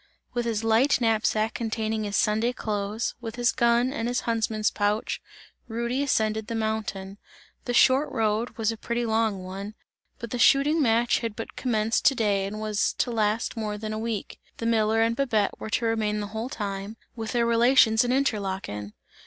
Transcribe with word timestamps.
With 0.33 0.45
his 0.45 0.63
light 0.63 0.99
knapsack 0.99 1.53
containing 1.53 2.05
his 2.05 2.15
Sunday 2.15 2.53
clothes, 2.53 3.13
with 3.21 3.35
his 3.35 3.51
gun 3.51 3.93
and 3.93 4.07
his 4.07 4.21
huntsman's 4.21 4.71
pouch, 4.71 5.21
Rudy 5.67 6.01
ascended 6.01 6.47
the 6.47 6.55
mountain. 6.55 7.19
The 7.65 7.75
short 7.75 8.09
road, 8.11 8.57
was 8.57 8.71
a 8.71 8.77
pretty 8.77 9.05
long 9.05 9.43
one, 9.43 9.75
but 10.17 10.31
the 10.31 10.39
shooting 10.39 10.81
match 10.81 11.19
had 11.19 11.35
but 11.35 11.55
commenced 11.55 12.03
to 12.05 12.15
day 12.15 12.47
and 12.47 12.59
was 12.59 12.93
to 12.93 13.11
last 13.11 13.55
more 13.55 13.77
than 13.77 13.93
a 13.93 13.99
week; 13.99 14.39
the 14.57 14.65
miller 14.65 15.03
and 15.03 15.15
Babette 15.15 15.59
were 15.59 15.69
to 15.69 15.85
remain 15.85 16.19
the 16.19 16.27
whole 16.33 16.49
time, 16.49 16.97
with 17.15 17.33
their 17.33 17.45
relations 17.45 18.03
in 18.03 18.11
Interlaken. 18.11 18.93